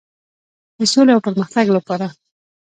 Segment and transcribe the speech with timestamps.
[0.79, 2.07] د سولې او پرمختګ لپاره.